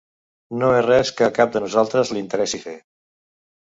No 0.61 0.69
és 0.77 0.85
res 0.85 1.11
que 1.19 1.27
a 1.29 1.35
cap 1.37 1.53
de 1.57 1.63
nosaltres 1.67 2.13
li 2.15 2.25
interessi 2.25 2.65
fer. 2.67 2.77